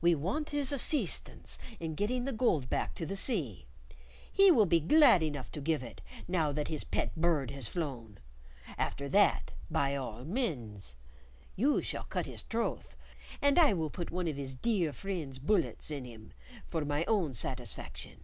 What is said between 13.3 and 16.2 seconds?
and I will put one of 'is dear friend's bullets in